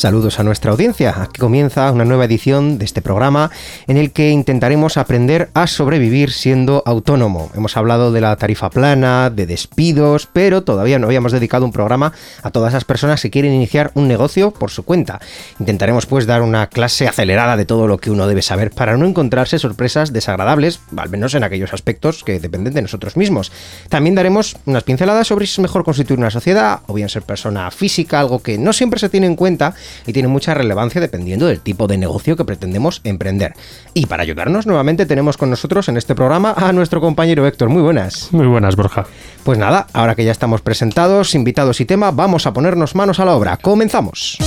[0.00, 1.14] Saludos a nuestra audiencia.
[1.20, 3.50] Aquí comienza una nueva edición de este programa
[3.86, 7.50] en el que intentaremos aprender a sobrevivir siendo autónomo.
[7.54, 12.14] Hemos hablado de la tarifa plana, de despidos, pero todavía no habíamos dedicado un programa
[12.42, 15.20] a todas esas personas que quieren iniciar un negocio por su cuenta.
[15.58, 19.04] Intentaremos pues dar una clase acelerada de todo lo que uno debe saber para no
[19.04, 23.52] encontrarse sorpresas desagradables, al menos en aquellos aspectos que dependen de nosotros mismos.
[23.90, 27.70] También daremos unas pinceladas sobre si es mejor constituir una sociedad o bien ser persona
[27.70, 29.74] física, algo que no siempre se tiene en cuenta
[30.06, 33.54] y tiene mucha relevancia dependiendo del tipo de negocio que pretendemos emprender.
[33.94, 37.68] Y para ayudarnos, nuevamente tenemos con nosotros en este programa a nuestro compañero Héctor.
[37.68, 38.32] Muy buenas.
[38.32, 39.06] Muy buenas, Borja.
[39.44, 43.24] Pues nada, ahora que ya estamos presentados, invitados y tema, vamos a ponernos manos a
[43.24, 43.56] la obra.
[43.56, 44.38] Comenzamos.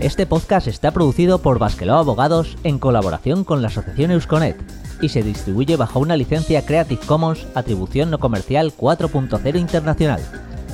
[0.00, 4.56] Este podcast está producido por Basqueló Abogados en colaboración con la Asociación Eusconet
[5.00, 10.20] y se distribuye bajo una licencia Creative Commons Atribución No Comercial 4.0 Internacional.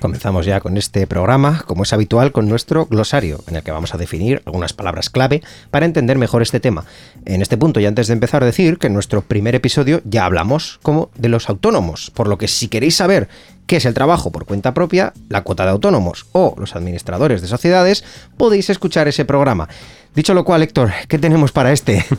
[0.00, 3.94] Comenzamos ya con este programa, como es habitual, con nuestro glosario, en el que vamos
[3.94, 6.86] a definir algunas palabras clave para entender mejor este tema.
[7.26, 10.24] En este punto, y antes de empezar, a decir que en nuestro primer episodio ya
[10.24, 13.28] hablamos como de los autónomos, por lo que si queréis saber
[13.70, 17.46] qué es el trabajo por cuenta propia, la cuota de autónomos o los administradores de
[17.46, 18.02] sociedades,
[18.36, 19.68] podéis escuchar ese programa.
[20.12, 22.04] Dicho lo cual, Héctor, ¿qué tenemos para este?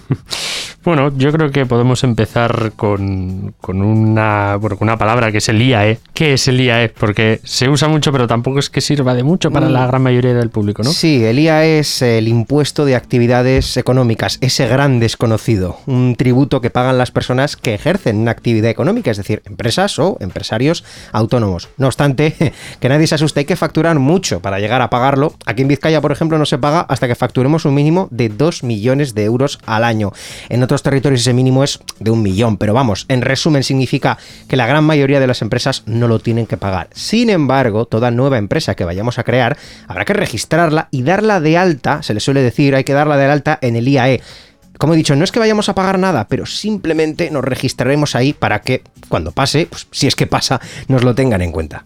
[0.83, 5.61] Bueno, yo creo que podemos empezar con, una, bueno, con una palabra que es el
[5.61, 5.99] IAE.
[6.15, 6.89] ¿Qué es el IAE?
[6.89, 10.33] Porque se usa mucho, pero tampoco es que sirva de mucho para la gran mayoría
[10.33, 10.89] del público, ¿no?
[10.89, 16.71] Sí, el IAE es el impuesto de actividades económicas, ese gran desconocido, un tributo que
[16.71, 21.40] pagan las personas que ejercen una actividad económica, es decir, empresas o empresarios autónomos.
[21.77, 25.35] No obstante, que nadie se asuste, hay que facturar mucho para llegar a pagarlo.
[25.45, 28.63] Aquí en Vizcaya, por ejemplo, no se paga hasta que facturemos un mínimo de 2
[28.63, 30.11] millones de euros al año.
[30.49, 34.55] En otros territorios ese mínimo es de un millón, pero vamos, en resumen significa que
[34.55, 36.89] la gran mayoría de las empresas no lo tienen que pagar.
[36.93, 39.57] Sin embargo, toda nueva empresa que vayamos a crear
[39.87, 43.25] habrá que registrarla y darla de alta, se le suele decir, hay que darla de
[43.25, 44.21] alta en el IAE.
[44.81, 48.33] Como he dicho, no es que vayamos a pagar nada, pero simplemente nos registraremos ahí
[48.33, 51.85] para que cuando pase, pues si es que pasa, nos lo tengan en cuenta.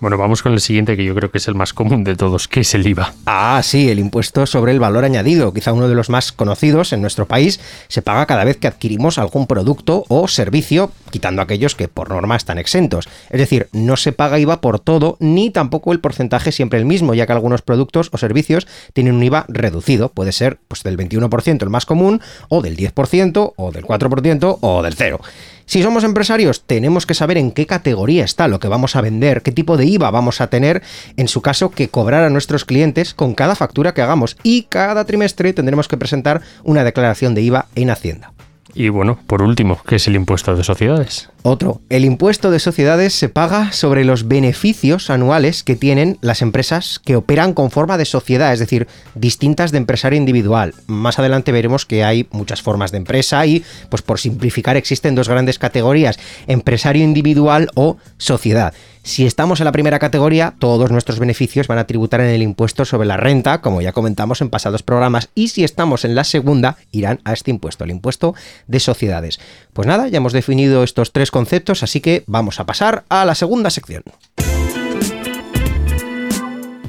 [0.00, 2.48] Bueno, vamos con el siguiente que yo creo que es el más común de todos,
[2.48, 3.14] que es el IVA.
[3.26, 7.00] Ah, sí, el impuesto sobre el valor añadido, quizá uno de los más conocidos en
[7.00, 11.88] nuestro país, se paga cada vez que adquirimos algún producto o servicio, quitando aquellos que
[11.88, 13.08] por norma están exentos.
[13.30, 17.14] Es decir, no se paga IVA por todo, ni tampoco el porcentaje siempre el mismo,
[17.14, 21.62] ya que algunos productos o servicios tienen un IVA reducido, puede ser pues del 21%
[21.62, 25.20] el más común, o del 10%, o del 4%, o del 0%.
[25.66, 29.42] Si somos empresarios, tenemos que saber en qué categoría está lo que vamos a vender,
[29.42, 30.82] qué tipo de IVA vamos a tener,
[31.16, 34.36] en su caso, que cobrar a nuestros clientes con cada factura que hagamos.
[34.42, 38.32] Y cada trimestre tendremos que presentar una declaración de IVA en Hacienda.
[38.74, 41.30] Y bueno, por último, ¿qué es el impuesto de sociedades?
[41.46, 46.98] Otro, el impuesto de sociedades se paga sobre los beneficios anuales que tienen las empresas
[47.04, 50.72] que operan con forma de sociedad, es decir, distintas de empresario individual.
[50.86, 55.28] Más adelante veremos que hay muchas formas de empresa y, pues por simplificar, existen dos
[55.28, 58.72] grandes categorías, empresario individual o sociedad.
[59.02, 62.86] Si estamos en la primera categoría, todos nuestros beneficios van a tributar en el impuesto
[62.86, 66.78] sobre la renta, como ya comentamos en pasados programas, y si estamos en la segunda,
[66.90, 68.34] irán a este impuesto, el impuesto
[68.66, 69.40] de sociedades.
[69.74, 73.34] Pues nada, ya hemos definido estos tres conceptos, así que vamos a pasar a la
[73.34, 74.04] segunda sección.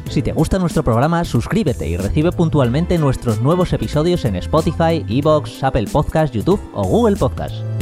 [0.08, 5.64] Si te gusta nuestro programa, suscríbete y recibe puntualmente nuestros nuevos episodios en Spotify, Evox,
[5.64, 7.75] Apple Podcast, YouTube o Google Podcast.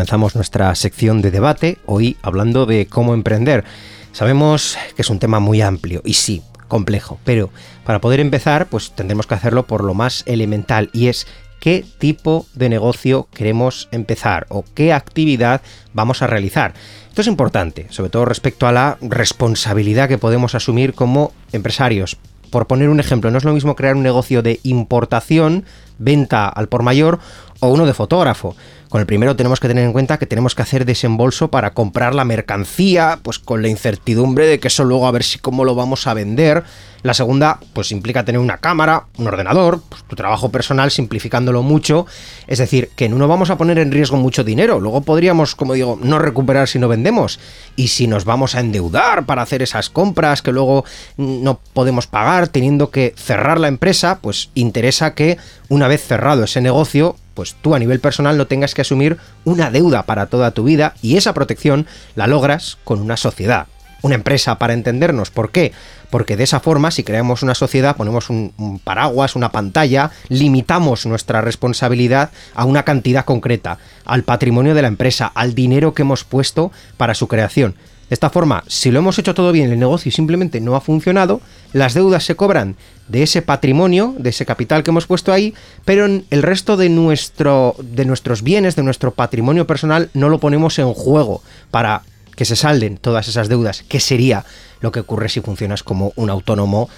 [0.00, 3.64] Comenzamos nuestra sección de debate, hoy hablando de cómo emprender.
[4.12, 7.50] Sabemos que es un tema muy amplio y sí, complejo, pero
[7.84, 11.26] para poder empezar, pues tendremos que hacerlo por lo más elemental y es
[11.60, 15.60] qué tipo de negocio queremos empezar o qué actividad
[15.92, 16.72] vamos a realizar.
[17.10, 22.16] Esto es importante, sobre todo respecto a la responsabilidad que podemos asumir como empresarios.
[22.48, 25.66] Por poner un ejemplo, no es lo mismo crear un negocio de importación,
[25.98, 27.18] venta al por mayor
[27.60, 28.56] o uno de fotógrafo.
[28.90, 32.12] Con el primero tenemos que tener en cuenta que tenemos que hacer desembolso para comprar
[32.12, 35.76] la mercancía, pues con la incertidumbre de que eso luego a ver si cómo lo
[35.76, 36.64] vamos a vender.
[37.04, 42.06] La segunda, pues implica tener una cámara, un ordenador, pues, tu trabajo personal simplificándolo mucho.
[42.48, 44.80] Es decir, que uno vamos a poner en riesgo mucho dinero.
[44.80, 47.38] Luego podríamos, como digo, no recuperar si no vendemos.
[47.76, 50.84] Y si nos vamos a endeudar para hacer esas compras que luego
[51.16, 55.38] no podemos pagar teniendo que cerrar la empresa, pues interesa que
[55.68, 59.70] una vez cerrado ese negocio, pues tú a nivel personal no tengas que asumir una
[59.70, 63.66] deuda para toda tu vida y esa protección la logras con una sociedad.
[64.02, 65.30] Una empresa para entendernos.
[65.30, 65.72] ¿Por qué?
[66.08, 71.42] Porque de esa forma, si creamos una sociedad, ponemos un, paraguas, una pantalla, limitamos nuestra
[71.42, 76.72] responsabilidad a una cantidad concreta, al patrimonio de la empresa, al dinero que hemos puesto
[76.96, 77.74] para su creación.
[78.10, 81.40] De esta forma, si lo hemos hecho todo bien, el negocio simplemente no ha funcionado,
[81.72, 82.74] las deudas se cobran
[83.06, 85.54] de ese patrimonio, de ese capital que hemos puesto ahí,
[85.84, 90.80] pero el resto de, nuestro, de nuestros bienes, de nuestro patrimonio personal, no lo ponemos
[90.80, 91.40] en juego
[91.70, 92.02] para
[92.34, 94.44] que se salden todas esas deudas, que sería
[94.80, 96.88] lo que ocurre si funcionas como un autónomo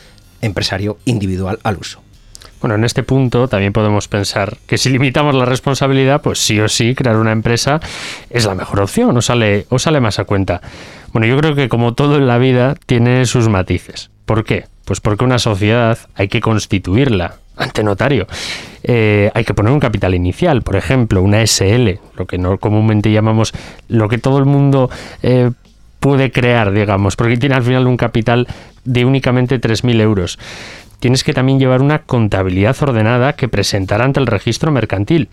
[0.40, 2.00] empresario individual al uso.
[2.62, 6.68] Bueno, en este punto también podemos pensar que si limitamos la responsabilidad, pues sí o
[6.68, 7.80] sí crear una empresa
[8.30, 10.62] es la mejor opción, sale, o sale más a cuenta.
[11.12, 14.10] Bueno, yo creo que como todo en la vida tiene sus matices.
[14.24, 14.66] ¿Por qué?
[14.84, 18.26] Pues porque una sociedad hay que constituirla ante notario.
[18.82, 23.12] Eh, hay que poner un capital inicial, por ejemplo, una SL, lo que no comúnmente
[23.12, 23.52] llamamos,
[23.88, 24.90] lo que todo el mundo
[25.22, 25.50] eh,
[26.00, 28.48] puede crear, digamos, porque tiene al final un capital
[28.84, 30.38] de únicamente 3.000 euros.
[30.98, 35.28] Tienes que también llevar una contabilidad ordenada que presentar ante el registro mercantil.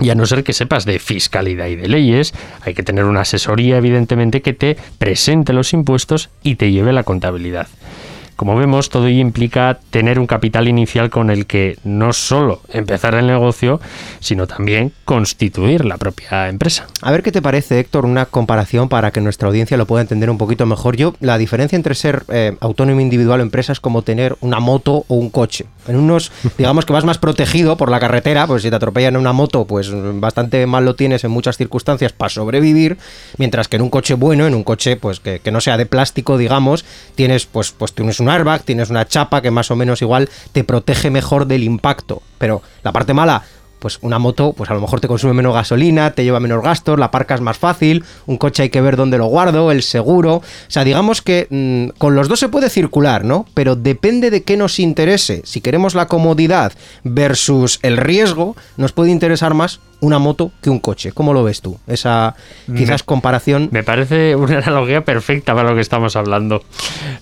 [0.00, 3.22] Y a no ser que sepas de fiscalidad y de leyes, hay que tener una
[3.22, 7.66] asesoría, evidentemente, que te presente los impuestos y te lleve la contabilidad.
[8.38, 13.16] Como vemos, todo ello implica tener un capital inicial con el que no solo empezar
[13.16, 13.80] el negocio,
[14.20, 16.86] sino también constituir la propia empresa.
[17.00, 20.28] A ver qué te parece, Héctor, una comparación para que nuestra audiencia lo pueda entender
[20.28, 20.98] un poquito mejor.
[20.98, 25.06] Yo, la diferencia entre ser eh, autónomo individual o empresa es como tener una moto
[25.08, 25.64] o un coche.
[25.86, 29.20] En unos, digamos que vas más protegido por la carretera, pues si te atropellan en
[29.22, 29.90] una moto, pues
[30.20, 32.98] bastante mal lo tienes en muchas circunstancias para sobrevivir,
[33.38, 35.86] mientras que en un coche bueno, en un coche pues que, que no sea de
[35.86, 36.84] plástico, digamos,
[37.14, 40.64] tienes pues, pues tienes un airbag, tienes una chapa que más o menos igual te
[40.64, 42.20] protege mejor del impacto.
[42.36, 43.42] Pero la parte mala,
[43.78, 46.98] pues una moto, pues a lo mejor te consume menos gasolina, te lleva menos gastos,
[46.98, 50.36] la aparcas más fácil, un coche hay que ver dónde lo guardo, el seguro.
[50.36, 53.46] O sea, digamos que mm, con los dos se puede circular, ¿no?
[53.54, 55.42] Pero depende de qué nos interese.
[55.44, 56.72] Si queremos la comodidad
[57.04, 61.12] versus el riesgo, nos puede interesar más una moto que un coche.
[61.12, 61.78] ¿Cómo lo ves tú?
[61.86, 62.34] Esa
[62.76, 63.68] quizás comparación.
[63.72, 66.62] Me parece una analogía perfecta para lo que estamos hablando.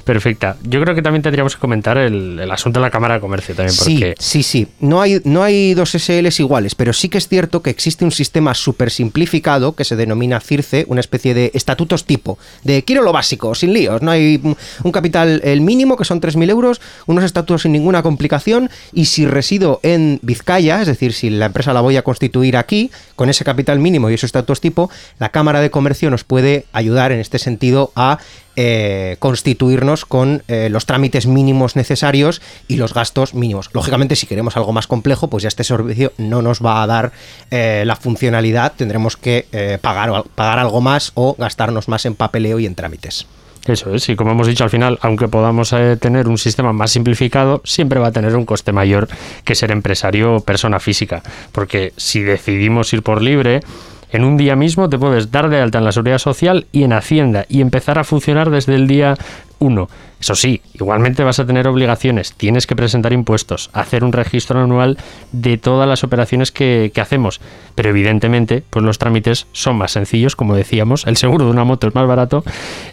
[0.04, 0.56] Perfecta.
[0.62, 3.76] Yo creo que también tendríamos que comentar el, asunto de la Cámara de Comercio también.
[3.76, 4.14] Porque...
[4.18, 4.68] Sí, sí, sí.
[4.80, 8.12] No hay, no hay dos SLs iguales, pero sí que es cierto que existe un
[8.12, 13.12] sistema súper simplificado que se denomina CIRCE, una especie de estatutos tipo, de quiero lo
[13.12, 14.02] básico, sin líos.
[14.02, 14.40] No hay
[14.82, 19.26] un capital, el mínimo, que son 3.000 euros, unos estatutos sin ninguna complicación, y si
[19.26, 23.44] resido en Vizcaya, es decir, si la empresa la voy a constituir aquí, con ese
[23.44, 27.38] capital mínimo y esos estatutos tipo, la Cámara de Comercio nos puede ayudar en este
[27.38, 28.18] sentido a
[28.56, 33.70] eh, constituirnos con eh, los trámites mínimos necesarios y los gastos mínimos.
[33.72, 37.12] Lógicamente, si queremos algo más complejo, pues ya este servicio no nos va a dar
[37.50, 39.46] eh, la funcionalidad, tendremos que
[39.80, 43.26] pagar, pagar algo más o gastarnos más en papeleo y en trámites.
[43.66, 46.92] Eso es, y como hemos dicho al final, aunque podamos eh, tener un sistema más
[46.92, 49.08] simplificado, siempre va a tener un coste mayor
[49.44, 51.22] que ser empresario o persona física.
[51.50, 53.60] Porque si decidimos ir por libre,
[54.10, 56.92] en un día mismo te puedes dar de alta en la seguridad social y en
[56.92, 59.16] Hacienda y empezar a funcionar desde el día
[59.58, 59.88] 1.
[60.20, 64.96] Eso sí, igualmente vas a tener obligaciones, tienes que presentar impuestos, hacer un registro anual
[65.32, 67.40] de todas las operaciones que, hacemos,
[67.74, 71.86] pero evidentemente pues los trámites son más sencillos, como decíamos, el seguro de una moto
[71.88, 72.44] es más barato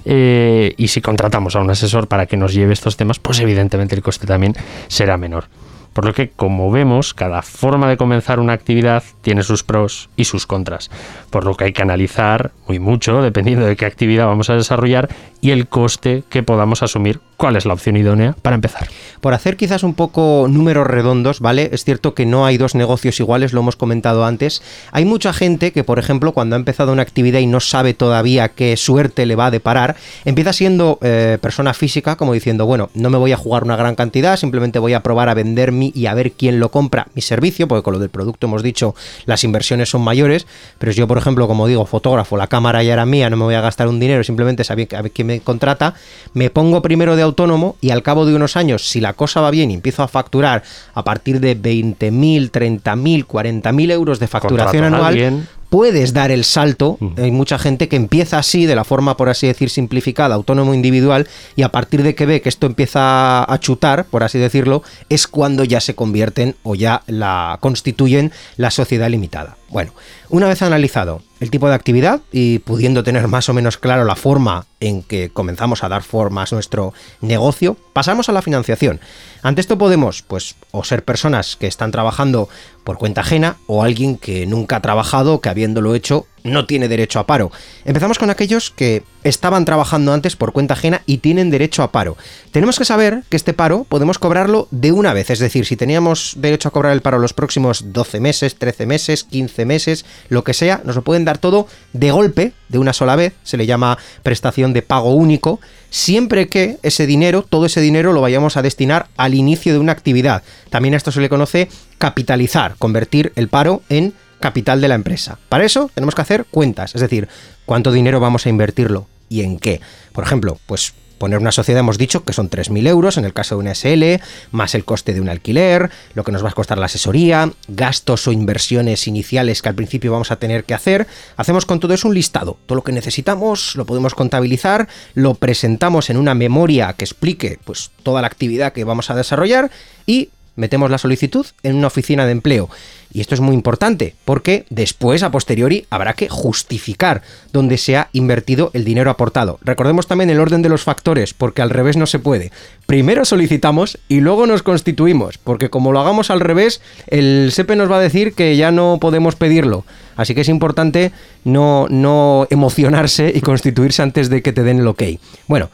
[0.04, 3.96] eh, y si contratamos a un asesor para que nos lleve estos temas, pues evidentemente
[3.96, 4.56] el coste también
[4.88, 5.46] será menor.
[5.94, 10.26] Por lo que, como vemos, cada forma de comenzar una actividad tiene sus pros y
[10.26, 10.90] sus contras.
[11.30, 15.10] Por lo que hay que analizar muy mucho, dependiendo de qué actividad vamos a desarrollar
[15.42, 18.88] y el coste que podamos asumir cuál es la opción idónea para empezar.
[19.20, 21.70] Por hacer quizás un poco números redondos, ¿vale?
[21.74, 24.62] Es cierto que no hay dos negocios iguales, lo hemos comentado antes.
[24.94, 28.50] Hay mucha gente que, por ejemplo, cuando ha empezado una actividad y no sabe todavía
[28.50, 33.10] qué suerte le va a deparar, empieza siendo eh, persona física, como diciendo, bueno, no
[33.10, 36.14] me voy a jugar una gran cantidad, simplemente voy a probar a vender y a
[36.14, 39.90] ver quién lo compra mi servicio, porque con lo del producto hemos dicho las inversiones
[39.90, 40.46] son mayores,
[40.78, 43.44] pero si yo, por ejemplo, como digo, fotógrafo, la cámara ya era mía, no me
[43.44, 45.96] voy a gastar un dinero, simplemente saber a ver quién me contrata,
[46.34, 49.52] me pongo primero de autónomo y al cabo de unos años, si la cosa va
[49.52, 50.64] bien y empiezo a facturar
[50.94, 57.00] a partir de 20.000, 30.000, 40.000 euros de facturación anual, puedes dar el salto.
[57.18, 61.28] Hay mucha gente que empieza así, de la forma, por así decir, simplificada, autónomo individual,
[61.56, 65.26] y a partir de que ve que esto empieza a chutar, por así decirlo, es
[65.26, 69.58] cuando ya se convierten o ya la constituyen la sociedad limitada.
[69.70, 69.94] Bueno,
[70.30, 74.16] una vez analizado el tipo de actividad y pudiendo tener más o menos claro la
[74.16, 79.02] forma en que comenzamos a dar forma a nuestro negocio, pasamos a la financiación.
[79.42, 82.48] Ante esto podemos, pues, o ser personas que están trabajando
[82.86, 87.20] por cuenta ajena o alguien que nunca ha trabajado, que habiéndolo hecho no tiene derecho
[87.20, 87.52] a paro.
[87.86, 92.18] Empezamos con aquellos que estaban trabajando antes por cuenta ajena y tienen derecho a paro.
[92.52, 96.34] Tenemos que saber que este paro podemos cobrarlo de una vez, es decir, si teníamos
[96.38, 100.54] derecho a cobrar el paro los próximos 12 meses, 13 meses, 15 meses, lo que
[100.54, 103.98] sea, nos lo pueden dar todo de golpe, de una sola vez, se le llama
[104.24, 105.60] prestación de pago único,
[105.90, 109.92] siempre que ese dinero, todo ese dinero lo vayamos a destinar al inicio de una
[109.92, 110.44] actividad.
[110.70, 115.40] También a esto se le conoce capitalizar, convertir el paro en capital de la empresa.
[115.48, 117.30] Para eso tenemos que hacer cuentas, es decir,
[117.66, 119.80] cuánto dinero vamos a invertirlo y en qué.
[120.12, 123.56] Por ejemplo, pues poner una sociedad hemos dicho que son 3.000 euros en el caso
[123.56, 124.22] de una SL,
[124.52, 128.28] más el coste de un alquiler, lo que nos va a costar la asesoría, gastos
[128.28, 131.08] o inversiones iniciales que al principio vamos a tener que hacer.
[131.38, 136.10] Hacemos con todo eso un listado, todo lo que necesitamos, lo podemos contabilizar, lo presentamos
[136.10, 139.72] en una memoria que explique pues toda la actividad que vamos a desarrollar
[140.06, 142.70] y metemos la solicitud en una oficina de empleo.
[143.12, 148.10] Y esto es muy importante porque después, a posteriori, habrá que justificar dónde se ha
[148.12, 149.60] invertido el dinero aportado.
[149.62, 152.52] Recordemos también el orden de los factores, porque al revés no se puede.
[152.88, 157.92] Primero solicitamos y luego nos constituimos, porque como lo hagamos al revés, el SEPE nos
[157.92, 159.86] va a decir que ya no podemos pedirlo.
[160.16, 161.12] Así que es importante
[161.44, 165.04] no, no emocionarse y constituirse antes de que te den el ok.
[165.48, 165.70] Bueno,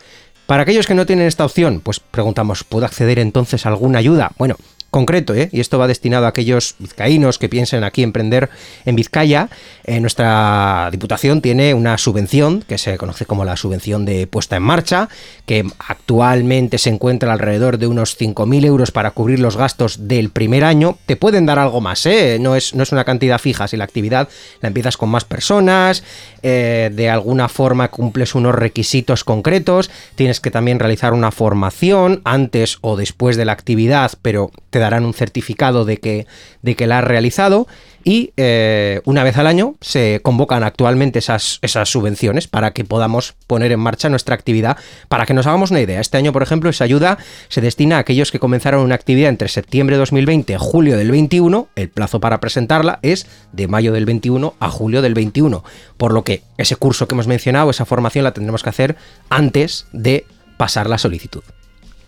[0.49, 4.31] para aquellos que no tienen esta opción, pues preguntamos, ¿puedo acceder entonces a alguna ayuda?
[4.39, 4.55] Bueno,
[4.89, 5.49] concreto, ¿eh?
[5.51, 8.49] y esto va destinado a aquellos vizcaínos que piensen aquí emprender
[8.85, 9.49] en Vizcaya,
[9.83, 14.63] eh, nuestra Diputación tiene una subvención que se conoce como la subvención de puesta en
[14.63, 15.09] marcha,
[15.45, 20.63] que actualmente se encuentra alrededor de unos 5.000 euros para cubrir los gastos del primer
[20.63, 20.97] año.
[21.05, 22.37] Te pueden dar algo más, ¿eh?
[22.39, 24.29] no, es, no es una cantidad fija, si la actividad
[24.61, 26.03] la empiezas con más personas,
[26.41, 32.77] eh, de alguna forma cumples unos requisitos concretos, tienes que también realizar una formación antes
[32.81, 36.27] o después de la actividad, pero te darán un certificado de que,
[36.61, 37.67] de que la has realizado
[38.03, 43.35] y eh, una vez al año se convocan actualmente esas, esas subvenciones para que podamos
[43.47, 44.77] poner en marcha nuestra actividad.
[45.09, 47.17] Para que nos hagamos una idea, este año, por ejemplo, esa ayuda
[47.49, 51.11] se destina a aquellos que comenzaron una actividad entre septiembre de 2020 y julio del
[51.11, 51.67] 21.
[51.75, 55.63] El plazo para presentarla es de mayo del 21 a julio del 21.
[55.97, 58.95] Por lo que ese curso que hemos mencionado, esa formación la tendremos que hacer
[59.29, 60.25] antes de
[60.57, 61.43] pasar la solicitud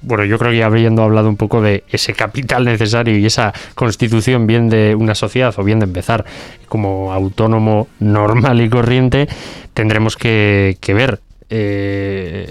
[0.02, 4.48] bueno, yo creo que habiendo hablado un poco de ese capital necesario y esa constitución
[4.48, 6.26] bien de una sociedad o bien de empezar
[6.68, 9.28] como autónomo normal y corriente,
[9.74, 12.50] tendremos que, ver, eh,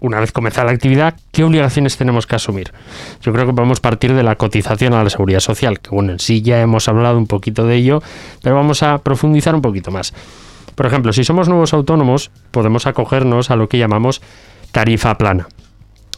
[0.00, 2.72] una vez comenzada la actividad, qué obligaciones tenemos que asumir.
[3.20, 6.18] Yo creo que podemos partir de la cotización a la seguridad social, que bueno, en
[6.18, 8.02] sí ya hemos hablado un poquito de ello,
[8.42, 10.12] pero vamos a profundizar un poquito más.
[10.74, 14.22] Por ejemplo, si somos nuevos autónomos, podemos acogernos a lo que llamamos
[14.72, 15.48] tarifa plana.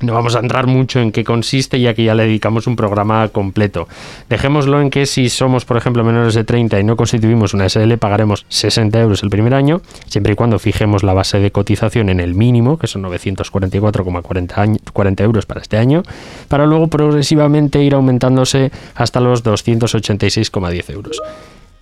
[0.01, 3.29] No vamos a entrar mucho en qué consiste, ya que ya le dedicamos un programa
[3.29, 3.87] completo.
[4.29, 7.97] Dejémoslo en que si somos, por ejemplo, menores de 30 y no constituimos una SL,
[7.99, 12.19] pagaremos 60 euros el primer año, siempre y cuando fijemos la base de cotización en
[12.19, 16.03] el mínimo, que son 944,40 euros para este año,
[16.49, 21.23] para luego progresivamente ir aumentándose hasta los 286,10 euros.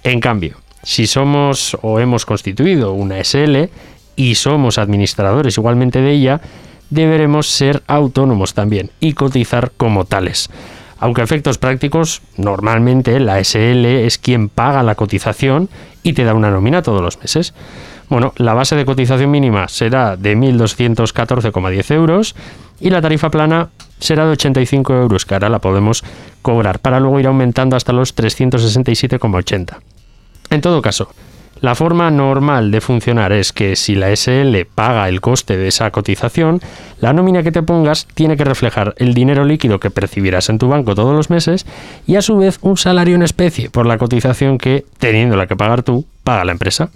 [0.04, 3.71] En cambio, si somos o hemos constituido una SL
[4.16, 6.40] y somos administradores igualmente de ella,
[6.93, 10.51] deberemos ser autónomos también y cotizar como tales.
[10.99, 15.69] Aunque a efectos prácticos, normalmente la SL es quien paga la cotización
[16.03, 17.55] y te da una nómina todos los meses.
[18.09, 22.37] Bueno, la base de cotización mínima será de 1.214,10 euros
[22.79, 26.05] y la tarifa plana será de 85 euros, que ahora la podemos
[26.43, 29.79] cobrar, para luego ir aumentando hasta los 367,80.
[30.51, 31.09] En todo caso,
[31.62, 35.92] la forma normal de funcionar es que si la SL paga el coste de esa
[35.92, 36.61] cotización,
[37.00, 40.69] la nómina que te pongas tiene que reflejar el dinero líquido que percibirás en tu
[40.69, 41.64] banco todos los meses
[42.04, 45.54] y a su vez un salario en especie por la cotización que, teniendo la que
[45.54, 46.90] pagar tú, paga la empresa.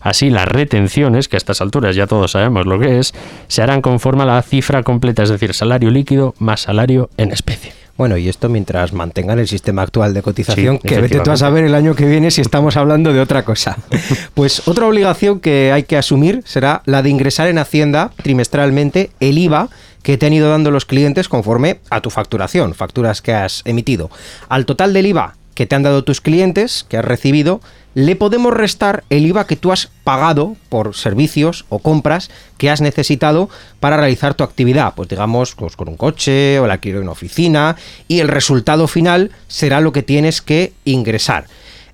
[0.00, 3.14] Así las retenciones, que a estas alturas ya todos sabemos lo que es,
[3.46, 7.72] se harán conforme a la cifra completa, es decir, salario líquido más salario en especie.
[8.00, 11.36] Bueno, y esto mientras mantengan el sistema actual de cotización, Sí, que vete tú a
[11.36, 13.76] saber el año que viene si estamos hablando de otra cosa.
[14.32, 19.36] Pues otra obligación que hay que asumir será la de ingresar en Hacienda trimestralmente el
[19.36, 19.68] IVA
[20.02, 24.08] que te han ido dando los clientes conforme a tu facturación, facturas que has emitido.
[24.48, 27.60] Al total del IVA que te han dado tus clientes, que has recibido,
[27.92, 32.80] le podemos restar el IVA que tú has pagado por servicios o compras que has
[32.80, 37.02] necesitado para realizar tu actividad, pues digamos, pues con un coche o el alquiler de
[37.02, 37.76] una oficina,
[38.08, 41.44] y el resultado final será lo que tienes que ingresar.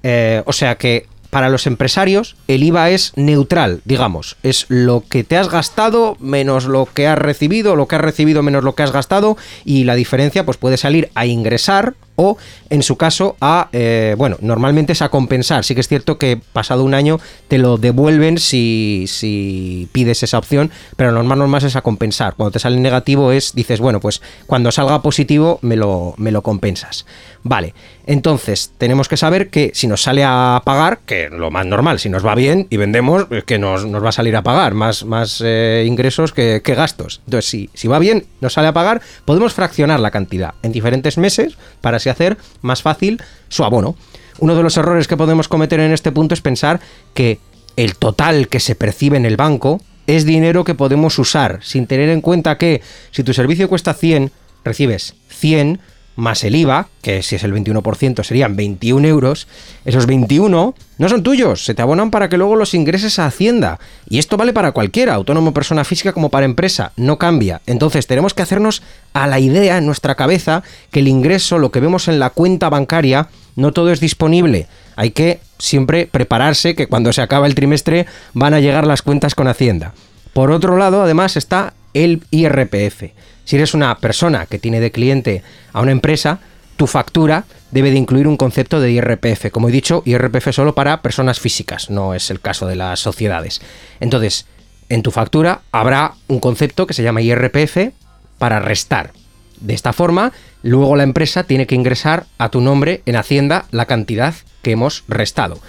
[0.04, 5.25] Eh, o sea que para los empresarios el IVA es neutral, digamos, es lo que
[5.25, 8.85] te has gastado menos lo que has recibido, lo que has recibido menos lo que
[8.85, 12.37] has gastado y la diferencia pues puede salir a ingresar o
[12.70, 15.64] en su caso a, eh, bueno, normalmente es a compensar.
[15.64, 20.38] Sí que es cierto que pasado un año te lo devuelven si, si pides esa
[20.38, 22.35] opción, pero normal normal es a compensar.
[22.35, 26.42] Cuando te sale negativo es, dices, bueno, pues cuando salga positivo me lo, me lo
[26.42, 27.06] compensas.
[27.42, 27.75] Vale,
[28.07, 32.09] entonces tenemos que saber que si nos sale a pagar, que lo más normal, si
[32.09, 35.43] nos va bien y vendemos, que nos, nos va a salir a pagar más, más
[35.45, 37.21] eh, ingresos que, que gastos.
[37.25, 41.19] Entonces, si, si va bien, nos sale a pagar, podemos fraccionar la cantidad en diferentes
[41.19, 43.97] meses para así hacer más fácil su abono.
[44.39, 46.81] Uno de los errores que podemos cometer en este punto es pensar
[47.13, 47.41] que
[47.77, 52.11] el total que se percibe en el banco es dinero que podemos usar, sin tener
[52.11, 54.31] en cuenta que si tu servicio cuesta 100,
[54.65, 55.81] recibes 100
[56.16, 59.46] más el IVA, que si es el 21% serían 21 euros,
[59.85, 63.78] esos 21 no son tuyos, se te abonan para que luego los ingreses a Hacienda.
[64.08, 67.61] Y esto vale para cualquiera, autónomo, persona física como para empresa, no cambia.
[67.66, 68.82] Entonces tenemos que hacernos
[69.12, 72.70] a la idea en nuestra cabeza que el ingreso, lo que vemos en la cuenta
[72.70, 74.66] bancaria, no todo es disponible.
[74.96, 79.35] Hay que siempre prepararse que cuando se acaba el trimestre van a llegar las cuentas
[79.35, 79.92] con Hacienda.
[80.32, 83.04] Por otro lado, además está el IRPF.
[83.47, 86.41] Si eres una persona que tiene de cliente a una empresa,
[86.76, 89.50] tu factura debe de incluir un concepto de IRPF.
[89.53, 93.62] Como he dicho, IRPF solo para personas físicas, no es el caso de las sociedades.
[94.01, 94.47] Entonces,
[94.88, 97.92] en tu factura habrá un concepto que se llama IRPF
[98.38, 99.12] para restar.
[99.61, 103.87] De esta forma, luego la empresa tiene que ingresar a tu nombre en Hacienda la
[103.87, 105.61] cantidad que hemos restado.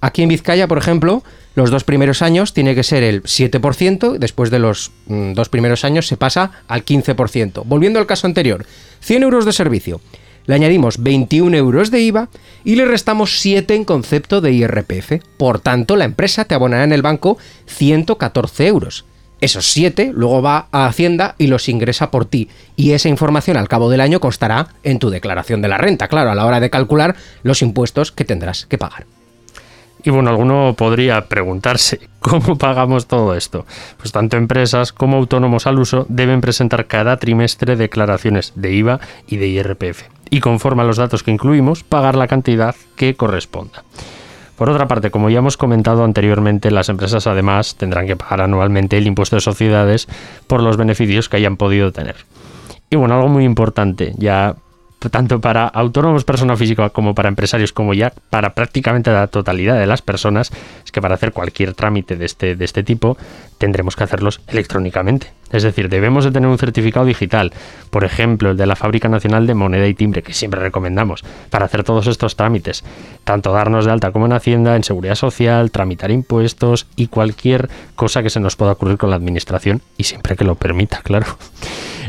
[0.00, 1.22] Aquí en Vizcaya, por ejemplo,
[1.56, 5.84] los dos primeros años tiene que ser el 7%, después de los mm, dos primeros
[5.84, 7.62] años se pasa al 15%.
[7.64, 8.66] Volviendo al caso anterior,
[9.00, 10.02] 100 euros de servicio.
[10.44, 12.28] Le añadimos 21 euros de IVA
[12.62, 15.24] y le restamos 7 en concepto de IRPF.
[15.38, 19.06] Por tanto, la empresa te abonará en el banco 114 euros.
[19.40, 22.48] Esos 7 luego va a Hacienda y los ingresa por ti.
[22.76, 26.30] Y esa información al cabo del año constará en tu declaración de la renta, claro,
[26.30, 29.15] a la hora de calcular los impuestos que tendrás que pagar.
[30.06, 33.66] Y bueno, alguno podría preguntarse, ¿cómo pagamos todo esto?
[33.96, 39.38] Pues tanto empresas como autónomos al uso deben presentar cada trimestre declaraciones de IVA y
[39.38, 40.04] de IRPF.
[40.30, 43.82] Y conforme a los datos que incluimos, pagar la cantidad que corresponda.
[44.54, 48.98] Por otra parte, como ya hemos comentado anteriormente, las empresas además tendrán que pagar anualmente
[48.98, 50.06] el impuesto de sociedades
[50.46, 52.14] por los beneficios que hayan podido tener.
[52.90, 54.54] Y bueno, algo muy importante, ya
[55.10, 59.86] tanto para autónomos, persona física, como para empresarios, como ya para prácticamente la totalidad de
[59.86, 60.50] las personas,
[60.84, 63.16] es que para hacer cualquier trámite de este, de este tipo
[63.58, 65.32] tendremos que hacerlos electrónicamente.
[65.50, 67.52] Es decir, debemos de tener un certificado digital,
[67.90, 71.66] por ejemplo, el de la Fábrica Nacional de Moneda y Timbre, que siempre recomendamos, para
[71.66, 72.84] hacer todos estos trámites,
[73.24, 78.22] tanto darnos de alta como en Hacienda, en Seguridad Social, tramitar impuestos y cualquier cosa
[78.22, 81.26] que se nos pueda ocurrir con la Administración, y siempre que lo permita, claro.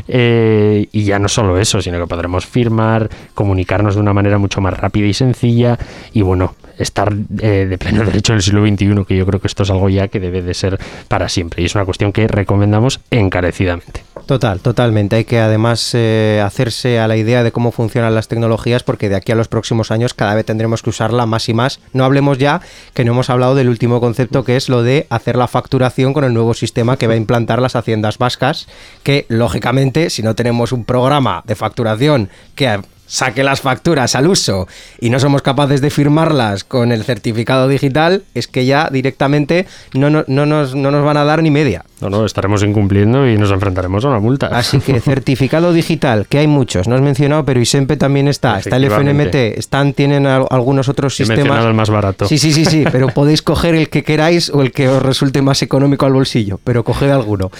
[0.08, 4.60] Eh, y ya no solo eso, sino que podremos firmar, comunicarnos de una manera mucho
[4.60, 5.78] más rápida y sencilla
[6.12, 9.48] y bueno, estar eh, de pleno derecho en el siglo XXI, que yo creo que
[9.48, 12.26] esto es algo ya que debe de ser para siempre y es una cuestión que
[12.26, 14.07] recomendamos encarecidamente.
[14.28, 15.16] Total, totalmente.
[15.16, 19.16] Hay que además eh, hacerse a la idea de cómo funcionan las tecnologías porque de
[19.16, 21.80] aquí a los próximos años cada vez tendremos que usarla más y más.
[21.94, 22.60] No hablemos ya
[22.92, 26.24] que no hemos hablado del último concepto que es lo de hacer la facturación con
[26.24, 28.68] el nuevo sistema que va a implantar las haciendas vascas,
[29.02, 32.68] que lógicamente si no tenemos un programa de facturación que
[33.08, 34.68] saque las facturas al uso
[35.00, 40.10] y no somos capaces de firmarlas con el certificado digital, es que ya directamente no,
[40.10, 41.84] no, no nos, no nos van a dar ni media.
[42.00, 44.46] No, no, estaremos incumpliendo y nos enfrentaremos a una multa.
[44.52, 48.76] Así que certificado digital, que hay muchos, no has mencionado, pero ISEMPE también está, está
[48.76, 48.84] el.
[48.84, 51.64] FNMT, están, tienen al- algunos otros He sistemas.
[51.64, 52.28] el más barato.
[52.28, 55.42] Sí, sí, sí, sí, pero podéis coger el que queráis o el que os resulte
[55.42, 57.50] más económico al bolsillo, pero coged alguno.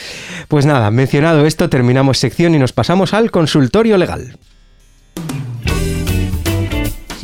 [0.46, 4.36] Pues nada, mencionado esto, terminamos sección y nos pasamos al consultorio legal.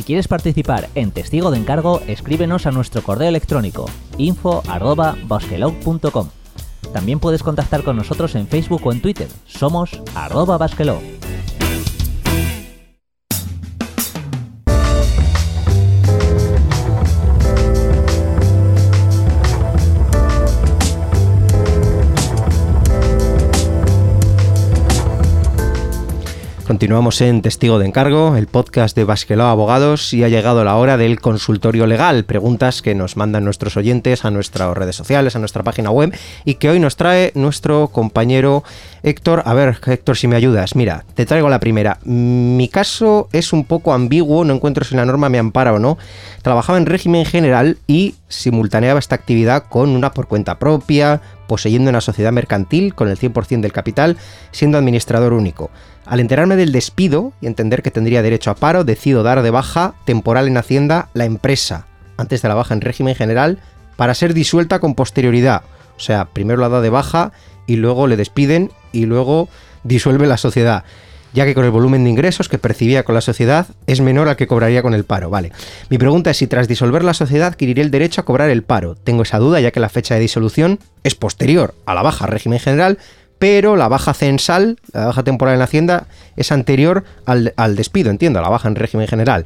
[0.05, 3.89] Quieres participar en Testigo de Encargo, escríbenos a nuestro correo electrónico
[4.19, 6.29] info@basquelog.com.
[6.93, 9.27] También puedes contactar con nosotros en Facebook o en Twitter.
[9.47, 11.01] Somos arroba basquelog.
[26.75, 30.97] Continuamos en Testigo de Encargo, el podcast de Basquelao Abogados, y ha llegado la hora
[30.97, 32.25] del consultorio legal.
[32.25, 36.55] Preguntas que nos mandan nuestros oyentes a nuestras redes sociales, a nuestra página web, y
[36.55, 38.65] que hoy nos trae nuestro compañero
[39.05, 39.43] Héctor.
[39.45, 40.75] A ver, Héctor, si me ayudas.
[40.75, 41.99] Mira, te traigo la primera.
[42.03, 45.99] Mi caso es un poco ambiguo, no encuentro si la norma me ampara o no.
[46.41, 52.01] Trabajaba en régimen general y simultaneaba esta actividad con una por cuenta propia, poseyendo una
[52.01, 54.17] sociedad mercantil con el 100% del capital,
[54.51, 55.69] siendo administrador único.
[56.07, 59.93] Al enterarme del despido y entender que tendría derecho a paro, decido dar de baja
[60.05, 61.85] temporal en Hacienda la empresa,
[62.17, 63.59] antes de la baja en régimen general,
[63.97, 65.61] para ser disuelta con posterioridad.
[65.97, 67.31] O sea, primero la da de baja
[67.67, 69.49] y luego le despiden y luego
[69.83, 70.83] disuelve la sociedad
[71.35, 74.37] ya que con el volumen de ingresos que percibía con la sociedad es menor al
[74.37, 75.29] que cobraría con el paro.
[75.29, 75.51] Vale.
[75.89, 78.95] Mi pregunta es si tras disolver la sociedad adquiriré el derecho a cobrar el paro.
[78.95, 82.59] Tengo esa duda ya que la fecha de disolución es posterior a la baja régimen
[82.59, 82.97] general,
[83.37, 88.41] pero la baja censal, la baja temporal en Hacienda, es anterior al, despido, entiendo, a
[88.41, 89.45] la baja en régimen general.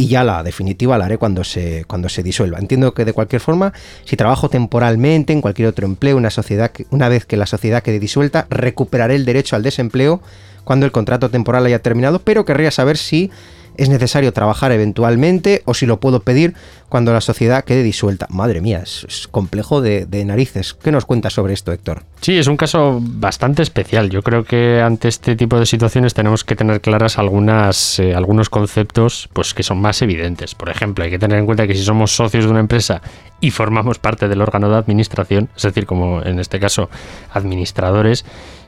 [0.00, 2.58] Y ya la definitiva la haré cuando se, cuando se disuelva.
[2.58, 3.74] Entiendo que de cualquier forma,
[4.06, 7.98] si trabajo temporalmente en cualquier otro empleo, una, sociedad, una vez que la sociedad quede
[7.98, 10.22] disuelta, recuperaré el derecho al desempleo
[10.64, 13.30] cuando el contrato temporal haya terminado, pero querría saber si
[13.76, 16.54] es necesario trabajar eventualmente o si lo puedo pedir
[16.88, 18.26] cuando la sociedad quede disuelta.
[18.30, 20.74] Madre mía, es, complejo de, narices.
[20.74, 22.02] ¿Qué nos cuentas sobre esto, Héctor?
[22.20, 24.10] Sí, es un caso bastante especial.
[24.10, 28.50] Yo creo que ante este tipo de situaciones tenemos que tener claras algunas, eh, algunos
[28.50, 30.54] conceptos pues, que son más evidentes.
[30.54, 33.00] Por ejemplo, hay que tener en cuenta que si somos socios de una empresa
[33.40, 36.90] y formamos parte del órgano de administración, es decir, como en este caso
[37.32, 38.24] administradores,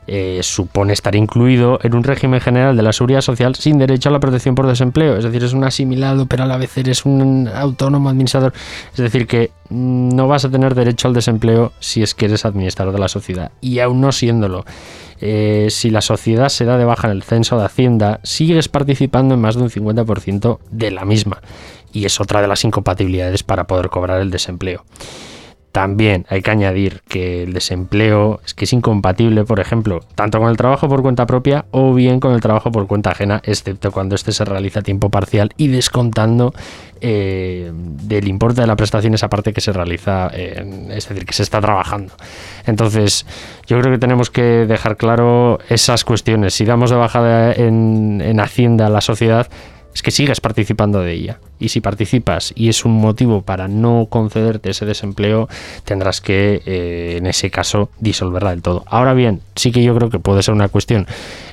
[0.06, 4.12] eh, supone estar incluido en un régimen general de la seguridad social sin derecho a
[4.12, 5.16] la protección por desempleo.
[5.16, 8.52] Es decir, es un asimilado, pero a la vez eres un autónomo administrador.
[8.90, 12.92] Es decir, que no vas a tener derecho al desempleo si es que eres administrador
[12.92, 13.52] de la sociedad.
[13.60, 14.64] Y aún no siéndolo,
[15.20, 19.34] eh, si la sociedad se da de baja en el censo de Hacienda, sigues participando
[19.34, 21.40] en más de un 50% de la misma.
[21.92, 24.84] Y es otra de las incompatibilidades para poder cobrar el desempleo.
[25.72, 30.50] También hay que añadir que el desempleo es que es incompatible, por ejemplo, tanto con
[30.50, 34.14] el trabajo por cuenta propia o bien con el trabajo por cuenta ajena, excepto cuando
[34.14, 36.52] este se realiza a tiempo parcial y descontando
[37.00, 41.42] eh, del importe de la prestación esa parte que se realiza, es decir, que se
[41.42, 42.12] está trabajando.
[42.66, 43.24] Entonces,
[43.66, 46.52] yo creo que tenemos que dejar claro esas cuestiones.
[46.52, 49.48] Si damos de bajada en, en Hacienda a la sociedad,
[49.94, 51.38] es que sigues participando de ella.
[51.58, 55.48] Y si participas y es un motivo para no concederte ese desempleo,
[55.84, 58.84] tendrás que, eh, en ese caso, disolverla del todo.
[58.88, 61.06] Ahora bien, sí que yo creo que puede ser una cuestión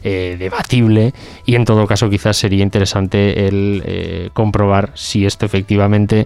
[0.03, 1.13] eh, debatible
[1.45, 6.25] y en todo caso quizás sería interesante el eh, comprobar si esto efectivamente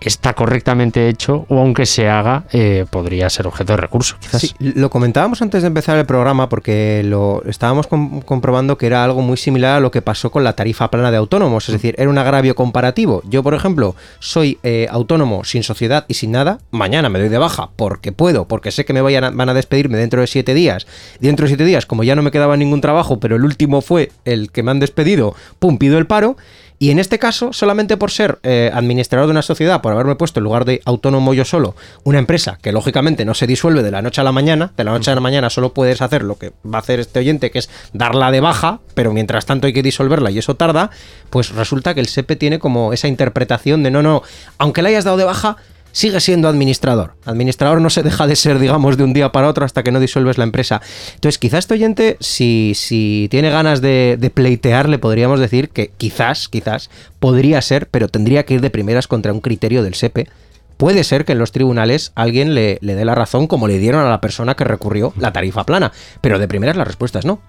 [0.00, 4.16] está correctamente hecho o aunque se haga eh, podría ser objeto de recurso.
[4.36, 9.22] Sí, lo comentábamos antes de empezar el programa porque lo estábamos comprobando que era algo
[9.22, 12.10] muy similar a lo que pasó con la tarifa plana de autónomos, es decir, era
[12.10, 13.22] un agravio comparativo.
[13.28, 17.38] Yo, por ejemplo, soy eh, autónomo sin sociedad y sin nada, mañana me doy de
[17.38, 20.86] baja porque puedo, porque sé que me vayan van a despedirme dentro de siete días.
[21.20, 24.12] Dentro de siete días, como ya no me quedaba ningún trabajo, pero el último fue
[24.24, 26.36] el que me han despedido, pum, pido el paro
[26.78, 30.38] y en este caso, solamente por ser eh, administrador de una sociedad, por haberme puesto
[30.38, 34.00] en lugar de autónomo yo solo, una empresa que lógicamente no se disuelve de la
[34.00, 36.52] noche a la mañana, de la noche a la mañana solo puedes hacer lo que
[36.64, 39.82] va a hacer este oyente, que es darla de baja, pero mientras tanto hay que
[39.82, 40.90] disolverla y eso tarda,
[41.30, 44.22] pues resulta que el SEPE tiene como esa interpretación de no, no,
[44.58, 45.56] aunque la hayas dado de baja,
[45.92, 47.14] sigue siendo administrador.
[47.24, 50.00] Administrador no se deja de ser, digamos, de un día para otro hasta que no
[50.00, 50.80] disuelves la empresa.
[51.14, 55.90] Entonces, quizás este oyente, si, si tiene ganas de, de, pleitear, le podríamos decir que
[55.96, 60.28] quizás, quizás, podría ser, pero tendría que ir de primeras contra un criterio del SEPE.
[60.76, 64.04] Puede ser que en los tribunales alguien le, le dé la razón como le dieron
[64.04, 67.40] a la persona que recurrió la tarifa plana, pero de primeras la respuesta es no.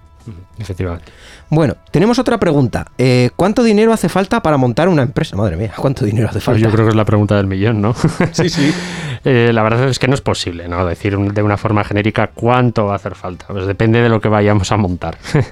[0.58, 1.12] Efectivamente.
[1.48, 2.86] Bueno, tenemos otra pregunta.
[2.98, 5.36] Eh, ¿Cuánto dinero hace falta para montar una empresa?
[5.36, 6.60] Madre mía, ¿cuánto dinero hace falta?
[6.60, 7.94] Pues yo creo que es la pregunta del millón, ¿no?
[8.32, 8.72] Sí, sí.
[9.22, 10.86] Eh, la verdad es que no es posible, ¿no?
[10.86, 13.44] Decir de una forma genérica cuánto va a hacer falta.
[13.48, 15.18] Pues depende de lo que vayamos a montar.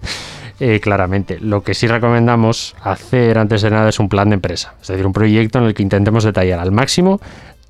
[0.60, 1.38] Eh, claramente.
[1.38, 5.06] Lo que sí recomendamos hacer antes de nada es un plan de empresa, es decir,
[5.06, 7.20] un proyecto en el que intentemos detallar al máximo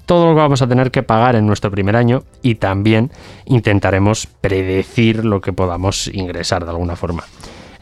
[0.08, 3.12] todo lo que vamos a tener que pagar en nuestro primer año y también
[3.44, 7.24] intentaremos predecir lo que podamos ingresar de alguna forma.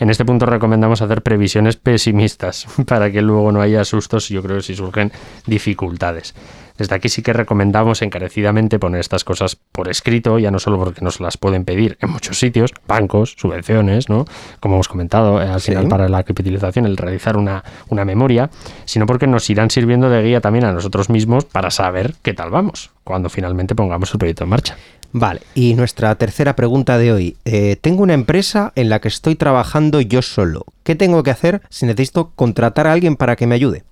[0.01, 4.61] En este punto recomendamos hacer previsiones pesimistas para que luego no haya sustos, yo creo,
[4.61, 5.13] si surgen
[5.47, 6.35] dificultades.
[6.79, 11.03] Desde aquí sí que recomendamos encarecidamente poner estas cosas por escrito, ya no solo porque
[11.03, 14.25] nos las pueden pedir en muchos sitios, bancos, subvenciones, ¿no?
[14.61, 18.51] Como hemos comentado, eh, al final para la capitalización, el realizar una, una memoria,
[18.85, 22.51] sino porque nos irán sirviendo de guía también a nosotros mismos para saber qué tal
[22.51, 24.77] vamos cuando finalmente pongamos el proyecto en marcha.
[25.13, 27.37] Vale, y nuestra tercera pregunta de hoy.
[27.45, 30.67] Eh, tengo una empresa en la que estoy trabajando yo solo.
[30.83, 33.85] ¿Qué tengo que hacer si necesito contratar a alguien para que me ayude?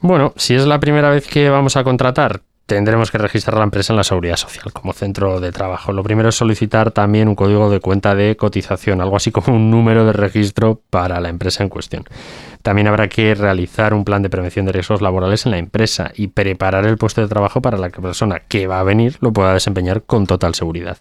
[0.00, 3.92] Bueno, si es la primera vez que vamos a contratar, tendremos que registrar la empresa
[3.92, 5.90] en la seguridad social como centro de trabajo.
[5.92, 9.72] Lo primero es solicitar también un código de cuenta de cotización, algo así como un
[9.72, 12.04] número de registro para la empresa en cuestión.
[12.62, 16.28] También habrá que realizar un plan de prevención de riesgos laborales en la empresa y
[16.28, 20.02] preparar el puesto de trabajo para la persona que va a venir lo pueda desempeñar
[20.02, 20.98] con total seguridad.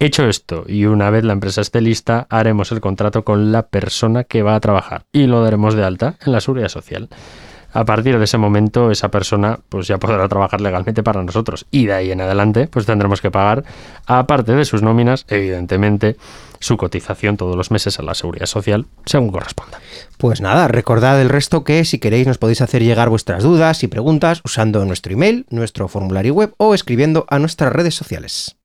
[0.00, 4.24] Hecho esto, y una vez la empresa esté lista, haremos el contrato con la persona
[4.24, 7.08] que va a trabajar y lo daremos de alta en la seguridad social
[7.72, 11.86] a partir de ese momento esa persona pues ya podrá trabajar legalmente para nosotros y
[11.86, 13.64] de ahí en adelante pues tendremos que pagar
[14.06, 16.16] aparte de sus nóminas evidentemente
[16.58, 19.80] su cotización todos los meses a la seguridad social según corresponda.
[20.18, 23.88] Pues nada, recordad el resto que si queréis nos podéis hacer llegar vuestras dudas y
[23.88, 28.56] preguntas usando nuestro email, nuestro formulario web o escribiendo a nuestras redes sociales.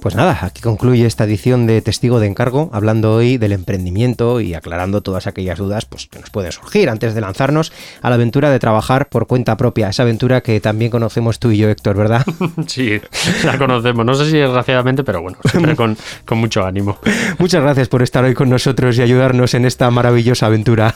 [0.00, 4.54] Pues nada, aquí concluye esta edición de Testigo de Encargo, hablando hoy del emprendimiento y
[4.54, 8.48] aclarando todas aquellas dudas pues, que nos pueden surgir antes de lanzarnos a la aventura
[8.50, 12.24] de trabajar por cuenta propia, esa aventura que también conocemos tú y yo, Héctor, ¿verdad?
[12.66, 12.98] Sí,
[13.44, 16.98] la conocemos, no sé si desgraciadamente, pero bueno, siempre con, con mucho ánimo.
[17.38, 20.94] Muchas gracias por estar hoy con nosotros y ayudarnos en esta maravillosa aventura.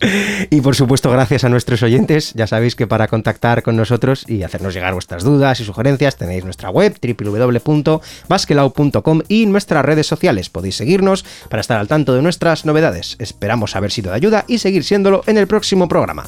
[0.50, 2.34] Y por supuesto, gracias a nuestros oyentes.
[2.34, 6.44] Ya sabéis que para contactar con nosotros y hacernos llegar vuestras dudas y sugerencias tenéis
[6.44, 10.50] nuestra web www.basquelau.com y nuestras redes sociales.
[10.50, 13.16] Podéis seguirnos para estar al tanto de nuestras novedades.
[13.18, 16.26] Esperamos haber sido de ayuda y seguir siéndolo en el próximo programa.